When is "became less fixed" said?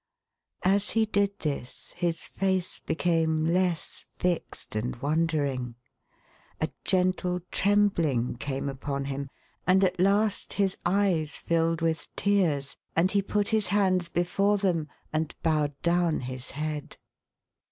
2.79-4.75